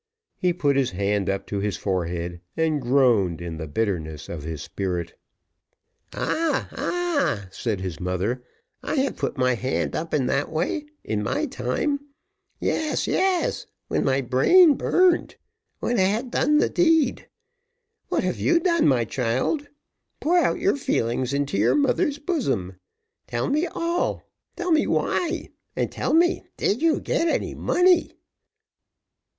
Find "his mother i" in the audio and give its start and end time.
7.81-8.95